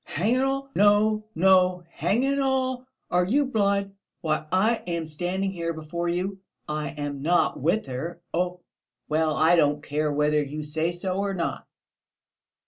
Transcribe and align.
"Hang 0.03 0.33
it 0.33 0.41
all! 0.43 0.71
No, 0.73 1.25
no, 1.35 1.83
hang 1.91 2.23
it 2.23 2.39
all! 2.39 2.87
Are 3.11 3.23
you 3.23 3.45
blind? 3.45 3.93
Why, 4.21 4.47
I 4.51 4.77
am 4.87 5.05
standing 5.05 5.51
here 5.51 5.73
before 5.73 6.09
you, 6.09 6.39
I 6.67 6.87
am 6.97 7.21
not 7.21 7.59
with 7.59 7.85
her. 7.85 8.19
Oh, 8.33 8.61
well! 9.09 9.35
I 9.35 9.55
don't 9.55 9.83
care, 9.83 10.11
whether 10.11 10.41
you 10.41 10.63
say 10.63 10.91
so 10.91 11.17
or 11.19 11.35
not!" 11.35 11.67